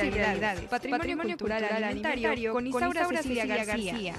[0.00, 4.14] Realidades, patrimonio, cultural, alimentario, con Isaura, Cecilia, García.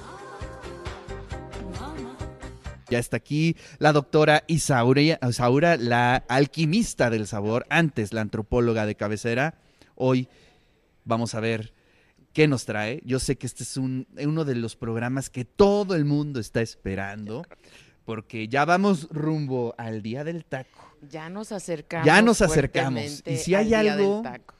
[2.90, 8.96] Ya está aquí la doctora Isaura, Isaura, la alquimista del sabor, antes la antropóloga de
[8.96, 9.56] cabecera.
[9.96, 10.30] Hoy
[11.04, 11.74] vamos a ver
[12.34, 13.02] qué nos trae.
[13.04, 16.62] Yo sé que este es un, uno de los programas que todo el mundo está
[16.62, 17.46] esperando,
[18.06, 20.96] porque ya vamos rumbo al Día del Taco.
[21.10, 22.06] Ya nos acercamos.
[22.06, 23.22] Ya nos acercamos.
[23.26, 24.56] Y si hay algo, del taco.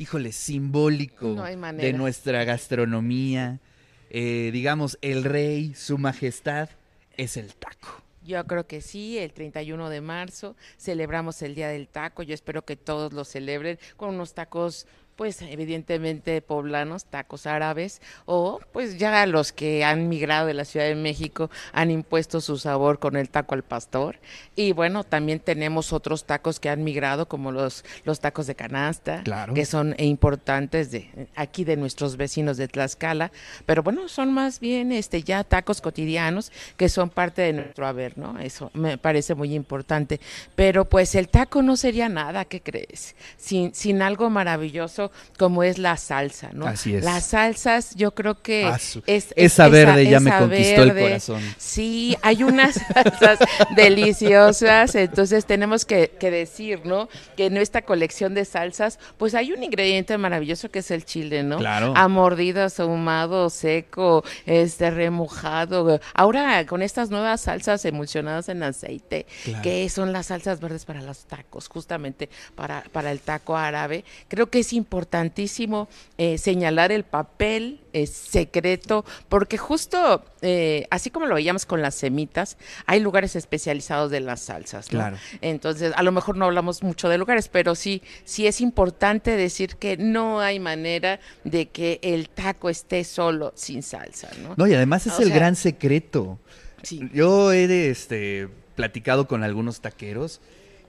[0.00, 3.60] Híjole, simbólico No de nuestra gastronomía,
[4.08, 6.70] eh, digamos, el rey, su majestad,
[7.18, 8.02] es el taco.
[8.24, 12.22] Yo creo que sí, el 31 de marzo celebramos el Día del Taco.
[12.22, 14.86] Yo espero que todos lo celebren con unos tacos,
[15.20, 20.86] pues evidentemente poblanos, tacos árabes, o pues ya los que han migrado de la Ciudad
[20.86, 24.18] de México han impuesto su sabor con el taco al pastor.
[24.56, 29.22] Y bueno, también tenemos otros tacos que han migrado, como los, los tacos de canasta,
[29.22, 29.52] Claro.
[29.52, 33.30] que son importantes de aquí de nuestros vecinos de Tlaxcala.
[33.66, 38.16] Pero bueno, son más bien este ya tacos cotidianos que son parte de nuestro haber,
[38.16, 38.38] ¿no?
[38.38, 40.18] Eso me parece muy importante.
[40.54, 43.14] Pero pues el taco no sería nada, ¿qué crees?
[43.36, 46.66] Sin, sin algo maravilloso como es la salsa, ¿no?
[46.66, 47.04] Así es.
[47.04, 51.40] Las salsas, yo creo que Ah, su- es, esa verde ya me conquistó el corazón.
[51.58, 53.38] Sí, hay unas salsas
[53.76, 57.08] deliciosas, entonces tenemos que, que decir, ¿no?
[57.36, 61.42] Que en esta colección de salsas, pues hay un ingrediente maravilloso que es el chile,
[61.42, 61.58] ¿no?
[61.58, 61.92] Claro.
[61.96, 66.00] A mordidas, ahumado, seco, este remojado.
[66.14, 69.62] Ahora con estas nuevas salsas emulsionadas en aceite, Claro.
[69.62, 74.48] que son las salsas verdes para los tacos, justamente para, para el taco árabe, creo
[74.50, 81.36] que es importantísimo eh, señalar el papel eh, secreto, porque justo eh, así como lo
[81.36, 84.98] veíamos con las semitas, hay lugares especializados de las salsas, ¿no?
[84.98, 85.16] Claro.
[85.40, 89.76] Entonces, a lo mejor no hablamos mucho de lugares, pero sí, sí es importante decir
[89.76, 94.54] que no hay manera de que el taco esté solo sin salsa, ¿no?
[94.56, 96.38] No, y además es O el sea, gran secreto.
[96.82, 97.08] Sí.
[97.14, 100.42] Yo he de, este, platicado con algunos taqueros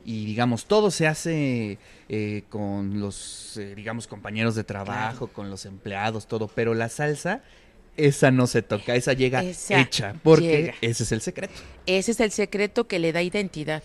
[0.06, 1.78] y digamos, todo se hace
[2.10, 7.42] eh, con los, eh, digamos, compañeros de trabajo, con los empleados, todo, pero la salsa,
[7.98, 10.74] esa no se toca, esa llega Esa hecha, porque llega.
[10.82, 11.54] ese es el secreto.
[11.86, 13.84] Ese es el secreto que le da identidad.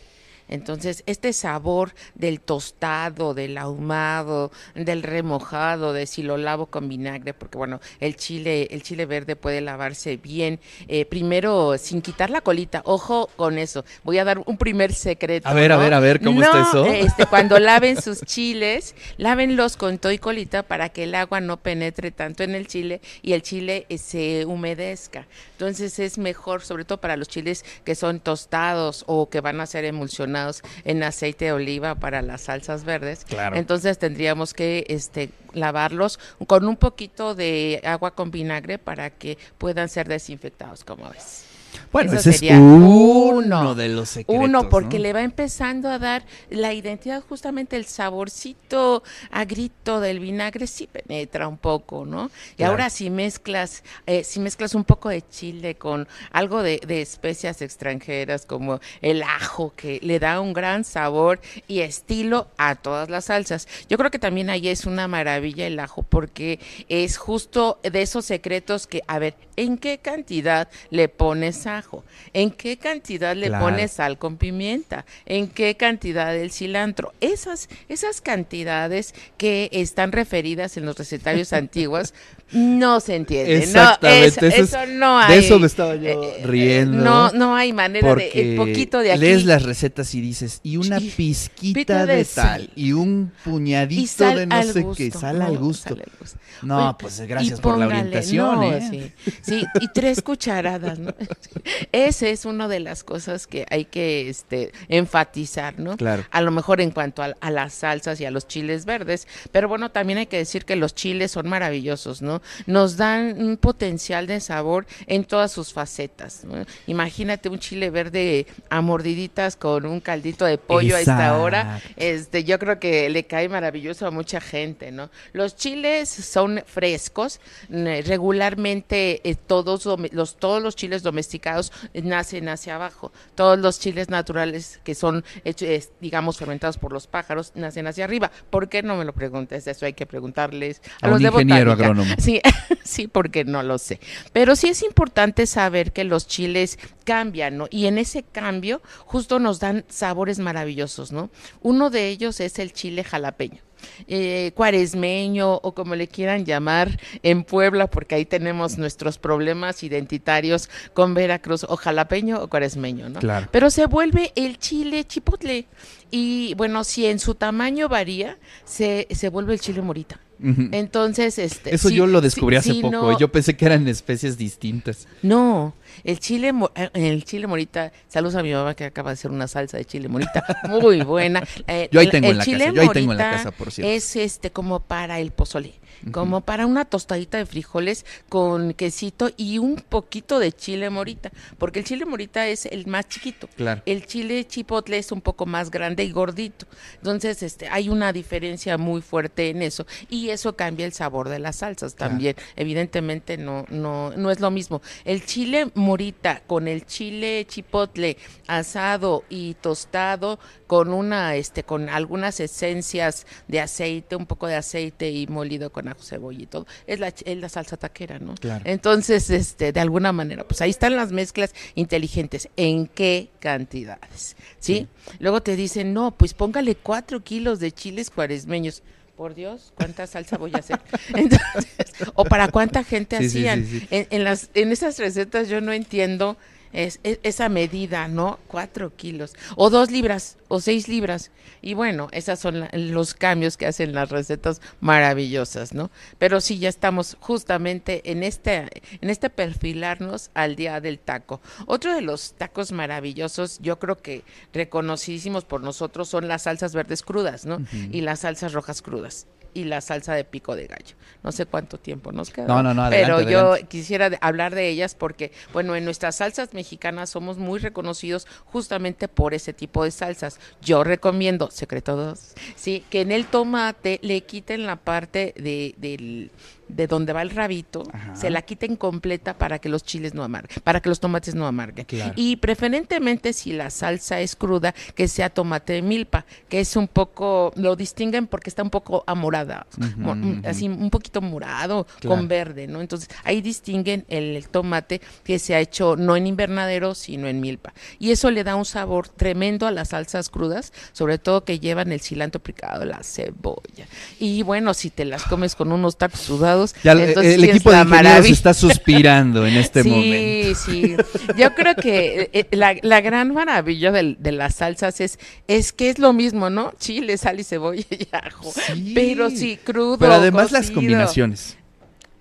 [0.48, 7.34] Entonces, este sabor del tostado, del ahumado, del remojado, de si lo lavo con vinagre,
[7.34, 10.60] porque bueno, el chile, el chile verde puede lavarse bien.
[10.88, 12.82] eh, primero, sin quitar la colita.
[12.84, 13.84] Ojo con eso.
[14.04, 15.48] Voy a dar un primer secreto.
[15.48, 16.86] A ver, a ver, a ver, ¿cómo está eso?
[16.86, 22.10] Este, cuando laven sus chiles, lávenlos con y colita para que el agua no penetre
[22.10, 25.26] tanto en el chile y el chile eh, se humedezca.
[25.52, 29.66] Entonces es mejor, sobre todo para los chiles que son tostados o que van a
[29.66, 30.35] ser emulsionados
[30.84, 33.24] en aceite de oliva para las salsas verdes.
[33.24, 33.56] Claro.
[33.56, 39.88] Entonces tendríamos que este lavarlos con un poquito de agua con vinagre para que puedan
[39.88, 41.44] ser desinfectados, como ves.
[41.92, 43.74] Bueno, Eso ese es uno, uno.
[43.74, 44.44] de los secretos.
[44.44, 45.02] Uno, porque ¿no?
[45.04, 50.86] le va empezando a dar la identidad, justamente el saborcito a grito del vinagre, sí
[50.88, 52.30] penetra un poco, ¿no?
[52.52, 52.72] Y Claro.
[52.72, 57.62] ahora si mezclas, eh, si mezclas un poco de chile con algo de, de especias
[57.62, 63.26] extranjeras como el ajo, que le da un gran sabor y estilo a todas las
[63.26, 63.68] salsas.
[63.88, 66.58] Yo creo que también ahí es una maravilla el ajo, porque
[66.88, 72.04] es justo de esos secretos que, a ver, ¿en qué cantidad le pones ajo?
[72.32, 73.64] ¿En qué cantidad le Claro.
[73.64, 75.04] pones sal con pimienta?
[75.26, 77.12] ¿En qué cantidad el cilantro?
[77.20, 82.14] Esas, esas cantidades que están referidas en los recetarios antiguos
[82.52, 83.62] no se entienden.
[83.62, 85.38] Exactamente, No, eso, eso es- eso no de hay.
[85.44, 87.02] eso me estaba yo eh, riendo.
[87.02, 89.20] No, no hay manera de el poquito de aquí.
[89.20, 92.70] lees las recetas y dices, y una pizquita de, de sal.
[92.76, 94.94] y un puñadito de no sé gusto.
[94.96, 95.88] qué, sal al gusto.
[95.90, 96.38] sal al gusto.
[96.62, 98.80] No, Oye, pues gracias por la orientación, no, ¿eh?
[98.90, 99.12] Sí,
[99.42, 101.12] sí, y tres cucharadas, ¿no?
[101.92, 105.96] Esa es una de las cosas que hay que este, enfatizar, ¿no?
[105.96, 106.24] Claro.
[106.30, 109.68] A lo mejor en cuanto a, a las salsas y a los chiles verdes, pero
[109.68, 112.42] bueno, también hay que decir que los chiles son maravillosos, ¿no?
[112.66, 116.44] Nos dan un potencial de sabor en todas sus facetas.
[116.44, 116.64] ¿no?
[116.86, 121.80] Imagínate un chile verde a mordiditas con un caldito de pollo a esta hora.
[121.96, 125.10] Este, yo creo que le cae maravilloso a mucha gente, ¿no?
[125.32, 131.55] Los chiles son frescos, regularmente eh, todos los todos los chiles domesticados
[131.94, 133.12] nacen hacia abajo.
[133.34, 138.30] Todos los chiles naturales que son hechos, digamos fermentados por los pájaros nacen hacia arriba.
[138.50, 139.66] ¿Por qué no me lo preguntes?
[139.66, 141.90] Eso hay que preguntarles a, A los un de ingeniero botánica.
[141.90, 142.14] agrónomo.
[142.18, 142.40] Sí,
[142.84, 144.00] sí, porque no lo sé.
[144.32, 147.66] Pero sí es importante saber que los chiles cambian, ¿no?
[147.70, 151.30] Y en ese cambio justo nos dan sabores maravillosos, ¿no?
[151.62, 153.65] Uno de ellos es el chile jalapeño.
[154.08, 160.68] Eh, cuaresmeño o como le quieran llamar en Puebla, porque ahí tenemos nuestros problemas identitarios
[160.94, 163.20] con Veracruz, o jalapeño o cuaresmeño, ¿no?
[163.20, 163.48] Claro.
[163.50, 165.66] Pero se vuelve el chile chipotle.
[166.10, 170.20] Y bueno, si en su tamaño varía, se, se vuelve el chile morita.
[170.40, 171.74] Entonces, este.
[171.74, 172.92] Eso sí, yo lo descubrí sí, hace sí, poco.
[173.12, 175.06] no- Yo pensé que eran especies distintas.
[175.22, 175.74] no,
[176.04, 179.48] el chile, eh, el chile morita, saludos a mi mamá que acaba de hacer una
[179.48, 181.42] salsa de chile morita, muy buena.
[181.66, 183.30] Eh, Yo ahí el- tengo en el la chile casa, yo ahí tengo en la
[183.30, 183.90] casa, por cierto.
[183.92, 185.74] Es este como para el pozole,
[186.12, 191.80] como para una tostadita de frijoles con quesito y un poquito de chile morita, porque
[191.80, 193.48] el chile morita es el más chiquito.
[193.56, 193.82] Claro.
[193.86, 196.66] El chile chipotle es un poco más grande y gordito.
[196.96, 199.86] Entonces, este, hay una diferencia muy fuerte en eso.
[200.08, 202.10] Y eso cambia el sabor de las salsas Claro.
[202.12, 202.36] también.
[202.56, 204.82] Evidentemente no, no, no es lo mismo.
[205.04, 208.16] El chile morita con el chile chipotle
[208.46, 215.10] asado y tostado con una, este, con algunas esencias de aceite, un poco de aceite
[215.10, 218.34] y molido con ajo, cebolla y todo, es la, es la salsa taquera, ¿no?
[218.34, 218.64] Claro.
[218.66, 222.48] Entonces, este, de alguna manera, pues ahí están las mezclas inteligentes.
[222.56, 224.36] ¿En qué cantidades?
[224.58, 224.88] ¿Sí?
[225.18, 228.82] Luego te dicen, no, pues póngale cuatro kilos de chiles cuaresmeños.
[229.16, 230.78] Por Dios, ¿cuánta salsa voy a hacer?
[231.14, 233.64] Entonces, o para cuánta gente sí, hacían.
[233.64, 233.88] sí, sí.
[233.90, 236.36] En, en las, en esas recetas yo no entiendo
[236.72, 238.38] es, es- esa medida, ¿no?
[238.48, 241.30] Cuatro kilos, o dos libras, o seis libras.
[241.62, 245.90] Y bueno, esos son la- los cambios que hacen las recetas maravillosas, ¿no?
[246.18, 248.68] Pero sí, ya estamos justamente en este,
[249.00, 251.40] en este perfilarnos al día del taco.
[251.66, 254.22] Otro de los tacos maravillosos, yo creo que
[254.52, 257.58] reconocidísimos por nosotros, son las salsas verdes crudas, ¿no?
[257.92, 259.26] Y las salsas rojas crudas.
[259.56, 260.94] Y la salsa de pico de gallo.
[261.22, 262.46] No sé cuánto tiempo nos queda.
[262.46, 263.66] No, no, no, Pero adelante, yo adelante.
[263.68, 269.32] quisiera hablar de ellas porque, bueno, en nuestras salsas mexicanas somos muy reconocidos justamente por
[269.32, 270.38] ese tipo de salsas.
[270.60, 276.30] Yo recomiendo, secreto 2, sí, que en el tomate le quiten la parte de, del-
[276.68, 278.16] de donde va el rabito, Ajá.
[278.16, 281.46] se la quiten completa para que los chiles no amarguen, para que los tomates no
[281.46, 281.84] amarguen.
[281.86, 282.12] Claro.
[282.16, 286.88] Y preferentemente si la salsa es cruda, que sea tomate de milpa, que es un
[286.88, 290.40] poco, lo distinguen porque está un poco amorada, ujú.
[290.44, 292.16] así un poquito morado, Claro.
[292.16, 292.80] con verde, ¿no?
[292.80, 297.40] Entonces ahí distinguen el, el tomate que se ha hecho no en invernadero, sino en
[297.40, 297.72] milpa.
[297.98, 301.92] Y eso le da un sabor tremendo a las salsas crudas, sobre todo que llevan
[301.92, 303.86] el cilantro picado, la cebolla.
[304.18, 307.56] Y bueno, si te las comes con unos tacos sudados, Ya el- entonces el tienes
[307.56, 308.32] equipo de ingenieros maravilla.
[308.34, 310.60] está suspirando en este sí, momento.
[310.60, 310.96] Sí,
[311.36, 315.90] Yo creo que eh, la, la gran maravilla del- de, las salsas es, es que
[315.90, 316.72] es lo mismo, ¿no?
[316.78, 318.52] Chile, sal y cebolla y ajo.
[318.52, 318.92] Sí.
[318.94, 319.98] Pero sí, crudo.
[319.98, 321.56] Pero además las combinaciones.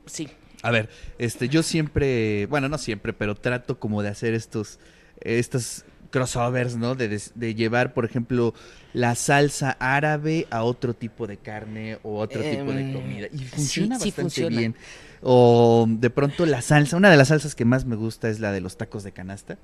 [0.06, 0.28] Sí.
[0.62, 0.90] A ver,
[1.20, 4.80] este, yo siempre, bueno, no siempre, pero trato como de hacer estos,
[5.22, 5.84] estos
[6.20, 6.96] crossovers, ¿no?
[6.96, 8.54] De, llevar, por ejemplo,
[8.94, 13.28] la salsa árabe a otro tipo de carne o otro tipo de Em, comida.
[13.34, 14.58] Y funciona sí bastante funciona.
[14.58, 14.76] bien.
[15.22, 18.52] O de pronto la salsa, una de las salsas que más me gusta es la
[18.52, 19.58] de los tacos de canasta.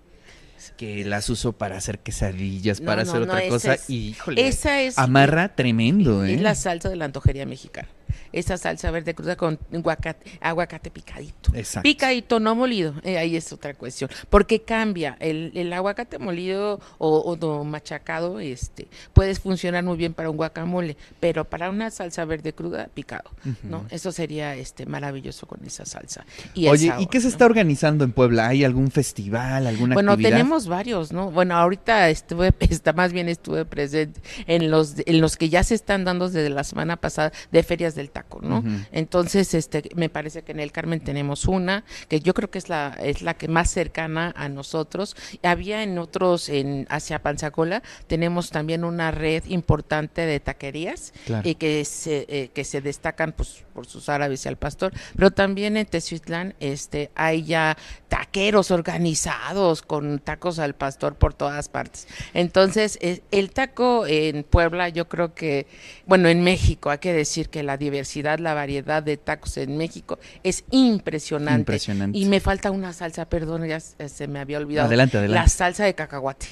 [0.78, 3.74] Que las uso para hacer quesadillas, No, para no, hacer no, otra cosa.
[3.76, 4.98] es- y, híjole, Esa es.
[4.98, 6.36] amarra tremendo, ¿eh?
[6.36, 7.88] Es la salsa de la antojería mexicana.
[8.32, 11.52] Esa salsa verde cruda con aguacate, aguacate picadito.
[11.54, 11.84] Exacto.
[11.84, 12.94] Picadito, no molido.
[13.04, 14.10] eh, ahí es otra cuestión.
[14.30, 15.18] Porque cambia.
[15.20, 20.38] El, el aguacate molido o, o no machacado este, puede funcionar muy bien para un
[20.38, 23.30] guacamole, pero para una salsa verde cruda, picado.
[23.64, 23.86] ¿no?
[23.90, 26.26] Eso sería este maravilloso con esa salsa.
[26.54, 27.32] Y Oye, ¿y qué se ¿no?
[27.32, 28.48] está organizando en Puebla?
[28.48, 30.32] ¿Hay algún festival, alguna Bueno, actividad?
[30.38, 31.32] tenemos varios, ¿no?
[31.32, 35.76] Bueno, ahorita estuve, está más bien estuve presente en los, en los que ya se
[35.76, 38.64] están dando desde la semana pasada de ferias del taco, ¿no?
[38.92, 42.68] Entonces, este, me parece que en el Carmen tenemos una, que yo creo que es
[42.70, 45.16] la, es la que más cercana a nosotros.
[45.44, 51.48] Había en otros, en hacia Panzacola, tenemos también una red importante de taquerías Claro.
[51.48, 55.32] y que se, eh, que se destacan pues, por sus árabes y al pastor, pero
[55.32, 57.78] también en Teziutlán este, hay ya
[58.08, 62.08] taqueros organizados con tacos al pastor por todas partes.
[62.34, 65.68] Entonces, eh, el taco en Puebla, yo creo que,
[66.06, 67.91] bueno, en México, hay que decir que la diversidad,
[68.40, 71.60] la variedad de tacos en México es impresionante.
[71.60, 72.18] Impresionante.
[72.18, 74.88] Y me falta una salsa, perdón, ya se se me había olvidado.
[74.88, 75.42] Adelante, adelante.
[75.42, 76.48] La salsa de cacahuate.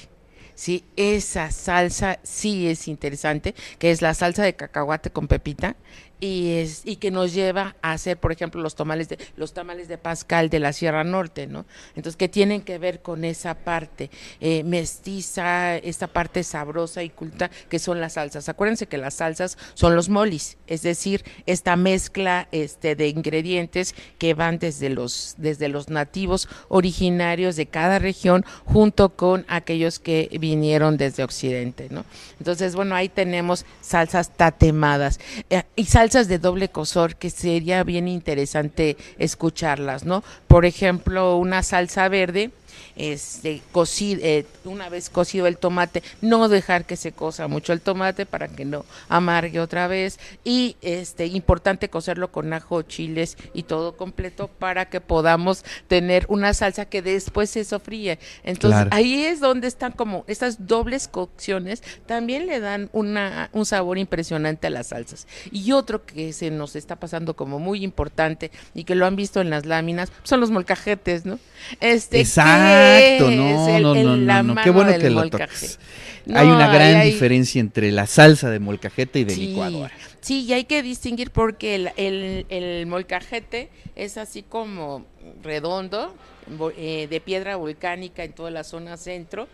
[0.54, 5.76] Sí, esa salsa sí es interesante, que es la salsa de cacahuate con pepita.
[6.20, 9.88] Y es y que nos lleva a hacer por ejemplo los tamales de los tamales
[9.88, 11.64] de Pascal de la Sierra Norte no
[11.96, 14.10] entonces que tienen que ver con esa parte
[14.40, 18.48] eh, mestiza esta parte sabrosa y culta que son las salsas.
[18.48, 24.34] Acuérdense que las salsas son los molis es decir esta mezcla este de ingredientes que
[24.34, 30.98] van desde los desde los nativos originarios de cada región junto con aquellos que vinieron
[30.98, 32.04] desde occidente no
[32.38, 35.18] entonces bueno ahí tenemos salsas tatemadas.
[35.48, 40.24] Eh, y salsas de doble cosor que sería bien interesante escucharlas, ¿no?
[40.48, 42.50] Por ejemplo, una salsa verde
[42.96, 47.80] este, cocido, eh, una vez cocido el tomate, no dejar que se cosa mucho el
[47.80, 53.64] tomate para que no amargue otra vez y este importante cocerlo con ajo, chiles y
[53.64, 58.18] todo completo para que podamos tener una salsa que después se sofríe.
[58.44, 63.98] Entonces ahí es donde están como estas dobles cocciones también le dan una, un sabor
[63.98, 65.26] impresionante a las salsas.
[65.50, 69.40] Y otro que se nos está pasando como muy importante y que lo han visto
[69.40, 71.38] en las láminas son los molcajetes, ¿no?
[71.80, 72.59] Este, Exacto,
[73.20, 75.78] no, no, no, no, qué bueno que lo tocas.
[76.32, 79.92] hay una gran diferencia entre la salsa de molcajete y de licuadora.
[80.20, 85.06] Sí, y hay que distinguir porque el, el, el molcajete es así como
[85.42, 86.14] redondo,
[86.76, 89.48] eh, de piedra volcánica en toda la zona centro,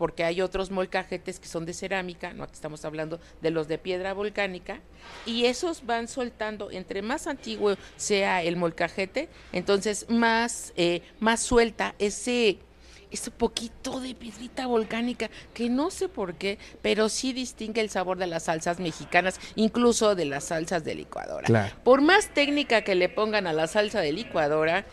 [0.00, 3.76] porque hay otros molcajetes que son de cerámica, no aquí estamos hablando de los de
[3.76, 4.80] piedra volcánica,
[5.26, 11.94] y esos van soltando, entre más antiguo sea el molcajete, entonces más, eh, más suelta
[11.98, 12.60] ese
[13.10, 18.16] ese poquito de piedrita volcánica que no sé por qué, pero sí distingue el sabor
[18.16, 21.74] de las salsas mexicanas, incluso de las salsas de licuadora.
[21.84, 24.86] Por más técnica que le pongan a la salsa de licuadora,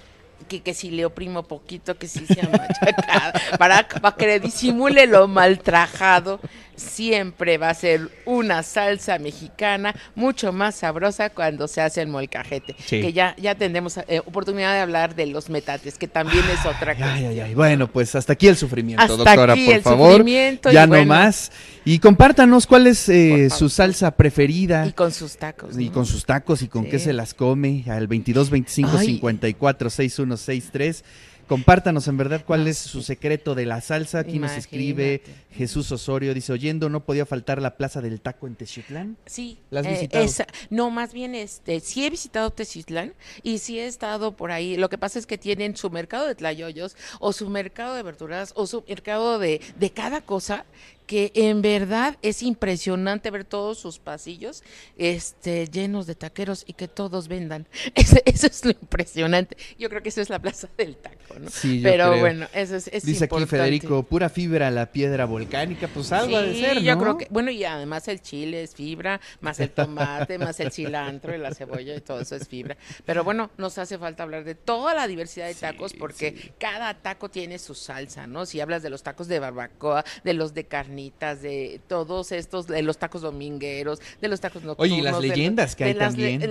[0.48, 5.28] que, que si le oprimo poquito, que si sea machacada, para, para que disimule lo
[5.28, 6.40] maltrajado,
[6.76, 12.76] siempre va a ser una salsa mexicana mucho más sabrosa cuando se hace el molcajete.
[12.88, 16.96] Que ya, ya tendremos eh, oportunidad de hablar de los metates, que también es otra
[16.96, 17.14] cosa.
[17.14, 20.26] Ay, ay, Bueno, pues hasta aquí el sufrimiento, doctora, por favor.
[20.72, 21.52] Ya no más.
[21.88, 24.86] Y compártanos cuál es eh, su salsa preferida.
[24.86, 25.80] Y con sus tacos.
[25.80, 31.06] Y con sus tacos y con qué se las come al 22 25 54 6163.
[31.48, 34.20] Compártanos en verdad cuál es su secreto de la salsa.
[34.20, 35.22] Aquí nos escribe
[35.54, 36.34] Jesús Osorio.
[36.34, 39.16] Dice, oyendo, ¿no podía faltar la Plaza del Taco en Teciutlán?
[39.26, 39.58] Sí.
[39.70, 40.26] ¿La has eh, visitado?
[40.70, 43.14] no, más bien, este, sí he visitado Teciutlán
[43.44, 44.76] y sí he estado por ahí.
[44.76, 48.52] Lo que pasa es que tienen su mercado de tlayoyos o su mercado de verduras
[48.58, 50.66] o su mercado de, de cada cosa
[51.08, 54.62] que en verdad es impresionante ver todos sus pasillos
[54.98, 57.66] este, llenos de taqueros y que todos vendan.
[57.96, 59.58] Eso, es lo impresionante.
[59.80, 61.50] Yo creo que eso es la plaza del taco, ¿no?
[61.50, 66.40] Sí, Pero bueno, eso es, Dice aquí Federico, pura fibra la piedra volcánica, pues algo
[66.42, 66.82] de ser, ¿no?
[66.82, 70.72] yo creo que, bueno, y además el chile es fibra, más el tomate, más el
[70.72, 72.76] cilantro y la cebolla y todo eso es fibra.
[73.06, 77.30] Pero bueno, nos hace falta hablar de toda la diversidad de tacos porque cada taco
[77.30, 78.46] tiene su salsa, ¿no?
[78.46, 82.82] Si hablas de los tacos de barbacoa, de los de carne de todos estos, de
[82.82, 84.92] los tacos domingueros, de los tacos nocturnos.
[84.92, 86.42] Oye, y las leyendas que hay las también.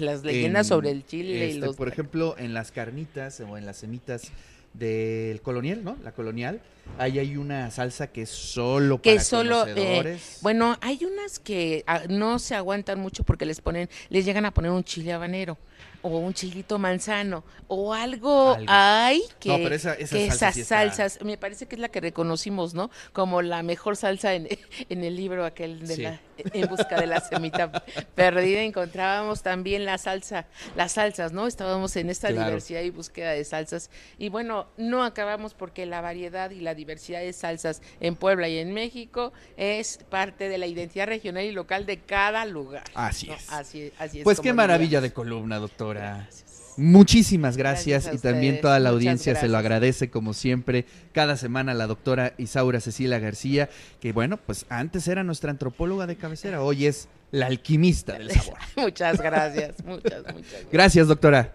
[0.04, 1.76] las leyendas sobre el chile y este, los...
[1.76, 4.30] Por ejemplo, en las carnitas o en las semitas
[4.74, 5.96] del colonial, ¿no?
[6.04, 6.60] La colonial,
[6.98, 11.84] ahí hay una salsa que es solo que para solo, eh, bueno, hay unas que
[11.86, 15.58] ah, no se aguantan mucho porque les ponen, les llegan a poner un chile habanero
[16.02, 21.88] o un chilito manzano o algo, hay que, esas salsas, me parece que es la
[21.88, 22.90] que reconocimos, ¿no?
[23.12, 24.48] Como la mejor salsa en,
[24.88, 27.70] en el libro aquel de la en busca de la semita
[28.14, 31.46] perdida encontrábamos también la salsa, las salsas, ¿no?
[31.46, 33.90] Estábamos en esta diversidad y búsqueda de salsas.
[34.18, 38.58] Y bueno, no acabamos porque la variedad y la diversidad de salsas en Puebla y
[38.58, 42.84] en México es parte de la identidad regional y local de cada lugar.
[42.94, 43.50] Así es.
[43.50, 44.24] Así, así es.
[44.24, 46.28] Pues qué maravilla de columna, doctora.
[46.76, 50.84] Muchísimas gracias, y también toda la audiencia se lo agradece como siempre.
[51.12, 56.16] Cada semana la doctora Isaura Cecilia García, que bueno, pues antes era nuestra antropóloga de
[56.16, 58.58] cabecera, hoy es la alquimista del sabor.
[58.76, 61.54] muchas gracias, muchas, muchas Gracias, doctora.